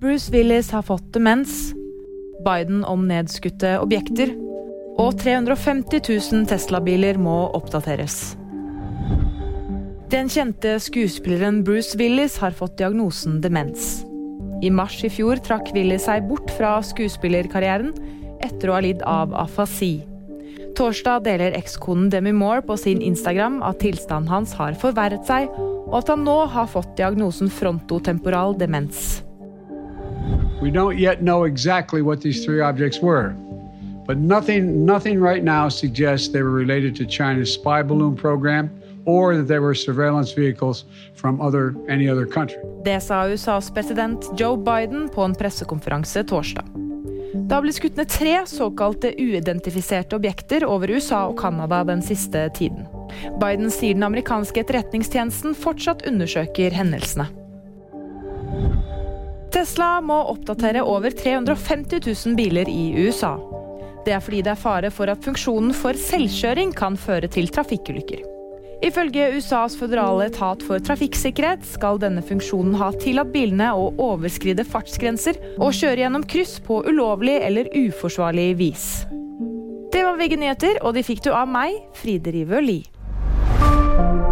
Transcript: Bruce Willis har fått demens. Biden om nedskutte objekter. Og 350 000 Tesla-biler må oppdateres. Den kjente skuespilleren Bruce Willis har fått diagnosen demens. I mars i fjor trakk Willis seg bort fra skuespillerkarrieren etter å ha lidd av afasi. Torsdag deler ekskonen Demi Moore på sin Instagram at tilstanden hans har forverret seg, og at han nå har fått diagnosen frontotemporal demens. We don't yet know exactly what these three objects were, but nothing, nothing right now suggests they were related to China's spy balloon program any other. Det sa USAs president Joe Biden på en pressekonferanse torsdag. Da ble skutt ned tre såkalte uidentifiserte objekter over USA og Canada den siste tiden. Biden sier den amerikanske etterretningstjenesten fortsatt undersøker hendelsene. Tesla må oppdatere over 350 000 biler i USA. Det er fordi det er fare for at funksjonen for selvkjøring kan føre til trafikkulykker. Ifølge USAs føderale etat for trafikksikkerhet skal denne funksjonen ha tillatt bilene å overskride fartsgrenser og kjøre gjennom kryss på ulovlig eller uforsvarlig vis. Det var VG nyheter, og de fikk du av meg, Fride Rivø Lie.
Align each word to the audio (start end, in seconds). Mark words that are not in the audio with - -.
Bruce 0.00 0.32
Willis 0.32 0.70
har 0.70 0.82
fått 0.82 1.12
demens. 1.12 1.74
Biden 2.44 2.84
om 2.84 3.02
nedskutte 3.04 3.74
objekter. 3.82 4.30
Og 4.96 5.18
350 5.20 6.00
000 6.32 6.46
Tesla-biler 6.48 7.20
må 7.20 7.34
oppdateres. 7.58 8.16
Den 10.08 10.32
kjente 10.32 10.78
skuespilleren 10.80 11.60
Bruce 11.68 12.00
Willis 12.00 12.38
har 12.40 12.56
fått 12.56 12.78
diagnosen 12.80 13.42
demens. 13.44 14.00
I 14.64 14.72
mars 14.72 14.96
i 15.04 15.12
fjor 15.12 15.36
trakk 15.44 15.68
Willis 15.76 16.08
seg 16.08 16.24
bort 16.32 16.48
fra 16.56 16.78
skuespillerkarrieren 16.80 17.92
etter 18.40 18.70
å 18.72 18.78
ha 18.78 18.82
lidd 18.88 19.04
av 19.04 19.36
afasi. 19.36 19.98
Torsdag 20.80 21.26
deler 21.28 21.60
ekskonen 21.60 22.08
Demi 22.08 22.32
Moore 22.32 22.64
på 22.64 22.80
sin 22.80 23.04
Instagram 23.04 23.60
at 23.60 23.84
tilstanden 23.84 24.32
hans 24.32 24.56
har 24.56 24.80
forverret 24.80 25.28
seg, 25.28 25.52
og 25.90 25.98
at 26.00 26.14
han 26.16 26.24
nå 26.24 26.46
har 26.54 26.72
fått 26.72 26.96
diagnosen 26.96 27.52
frontotemporal 27.52 28.56
demens. 28.56 29.20
We 30.62 30.70
don't 30.70 30.98
yet 30.98 31.20
know 31.20 31.44
exactly 31.44 32.02
what 32.02 32.20
these 32.20 32.44
three 32.44 32.60
objects 32.60 33.00
were, 33.00 33.34
but 34.06 34.18
nothing, 34.18 34.84
nothing 34.84 35.18
right 35.20 35.42
now 35.42 35.68
suggests 35.68 36.28
they 36.28 36.42
were 36.42 36.50
related 36.50 36.94
to 36.96 37.06
China's 37.06 37.52
spy 37.52 37.82
balloon 37.82 38.16
program 38.16 38.70
any 41.88 42.08
other. 42.08 42.26
Det 42.84 43.00
sa 43.02 43.26
USAs 43.26 43.70
president 43.70 44.24
Joe 44.36 44.56
Biden 44.56 45.08
på 45.08 45.22
en 45.22 45.34
pressekonferanse 45.34 46.24
torsdag. 46.24 46.64
Da 47.50 47.60
ble 47.62 47.72
skutt 47.72 47.96
ned 47.98 48.10
tre 48.10 48.36
såkalte 48.46 49.10
uidentifiserte 49.18 50.16
objekter 50.16 50.64
over 50.66 50.90
USA 50.90 51.26
og 51.26 51.38
Canada 51.40 51.84
den 51.84 52.02
siste 52.02 52.48
tiden. 52.54 52.86
Biden 53.40 53.70
sier 53.70 53.94
den 53.94 54.06
amerikanske 54.06 54.62
etterretningstjenesten 54.62 55.56
fortsatt 55.58 56.06
undersøker 56.06 56.70
hendelsene. 56.70 57.26
Tesla 59.50 59.96
må 60.00 60.14
oppdatere 60.30 60.82
over 60.86 61.10
350 61.10 62.00
000 62.06 62.36
biler 62.38 62.68
i 62.70 62.92
USA. 63.02 63.34
Det 64.06 64.14
er 64.14 64.22
fordi 64.22 64.42
det 64.46 64.52
er 64.54 64.60
fare 64.60 64.90
for 64.94 65.10
at 65.10 65.24
funksjonen 65.26 65.72
for 65.76 65.98
selvkjøring 65.98 66.70
kan 66.76 66.94
føre 66.96 67.28
til 67.28 67.50
trafikkulykker. 67.50 68.22
Ifølge 68.86 69.26
USAs 69.36 69.74
føderale 69.76 70.30
etat 70.30 70.62
for 70.64 70.80
trafikksikkerhet 70.80 71.66
skal 71.68 71.98
denne 72.00 72.22
funksjonen 72.24 72.78
ha 72.80 72.92
tillatt 73.02 73.32
bilene 73.34 73.72
å 73.76 73.90
overskride 74.00 74.64
fartsgrenser 74.64 75.36
og 75.58 75.74
kjøre 75.76 76.06
gjennom 76.06 76.24
kryss 76.24 76.56
på 76.64 76.80
ulovlig 76.88 77.36
eller 77.44 77.68
uforsvarlig 77.76 78.54
vis. 78.62 78.86
Det 79.90 80.06
var 80.06 80.16
VG 80.16 80.38
nyheter, 80.38 80.78
og 80.86 80.94
de 80.94 81.04
fikk 81.04 81.26
du 81.26 81.32
av 81.34 81.50
meg, 81.50 81.74
Fride 81.98 82.32
Rivø 82.32 82.62
Lie. 82.62 84.29